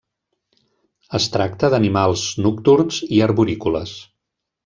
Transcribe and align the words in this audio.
Es 1.19 1.27
tracta 1.35 1.69
d'animals 1.73 2.25
nocturns 2.47 2.99
i 3.19 3.23
arborícoles. 3.29 3.95